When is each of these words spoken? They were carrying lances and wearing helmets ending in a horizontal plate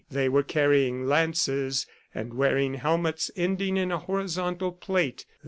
They 0.09 0.27
were 0.29 0.41
carrying 0.41 1.05
lances 1.05 1.85
and 2.11 2.33
wearing 2.33 2.73
helmets 2.73 3.29
ending 3.35 3.77
in 3.77 3.91
a 3.91 3.99
horizontal 3.99 4.71
plate 4.71 5.27